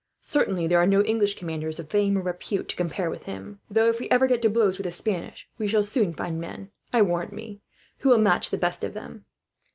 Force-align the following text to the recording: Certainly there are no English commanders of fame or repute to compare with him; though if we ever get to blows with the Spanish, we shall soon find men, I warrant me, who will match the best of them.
Certainly 0.23 0.65
there 0.65 0.79
are 0.79 0.87
no 0.87 1.03
English 1.03 1.35
commanders 1.35 1.77
of 1.77 1.91
fame 1.91 2.17
or 2.17 2.21
repute 2.23 2.67
to 2.69 2.75
compare 2.75 3.07
with 3.07 3.25
him; 3.25 3.59
though 3.69 3.87
if 3.87 3.99
we 3.99 4.09
ever 4.09 4.25
get 4.25 4.41
to 4.41 4.49
blows 4.49 4.79
with 4.79 4.85
the 4.85 4.91
Spanish, 4.91 5.47
we 5.59 5.67
shall 5.67 5.83
soon 5.83 6.11
find 6.11 6.41
men, 6.41 6.71
I 6.91 7.03
warrant 7.03 7.33
me, 7.33 7.61
who 7.99 8.09
will 8.09 8.17
match 8.17 8.49
the 8.49 8.57
best 8.57 8.83
of 8.83 8.95
them. 8.95 9.25